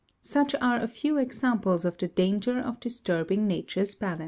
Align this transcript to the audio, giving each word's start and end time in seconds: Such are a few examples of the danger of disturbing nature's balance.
Such 0.23 0.55
are 0.55 0.77
a 0.79 0.87
few 0.87 1.19
examples 1.19 1.85
of 1.85 1.95
the 1.99 2.07
danger 2.07 2.57
of 2.57 2.79
disturbing 2.79 3.45
nature's 3.45 3.93
balance. 3.93 4.19